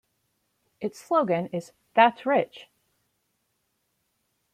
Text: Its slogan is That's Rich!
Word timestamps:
Its 0.79 0.97
slogan 0.99 1.45
is 1.53 1.73
That's 1.93 2.25
Rich! 2.25 2.69